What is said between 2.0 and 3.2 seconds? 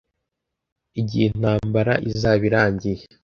izaba irangiye